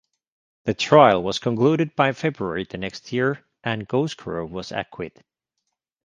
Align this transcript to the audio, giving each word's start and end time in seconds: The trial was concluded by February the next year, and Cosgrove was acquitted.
The 0.65 0.73
trial 0.73 1.21
was 1.21 1.37
concluded 1.37 1.95
by 1.95 2.11
February 2.13 2.65
the 2.67 2.79
next 2.79 3.11
year, 3.13 3.45
and 3.63 3.87
Cosgrove 3.87 4.49
was 4.49 4.71
acquitted. 4.71 5.23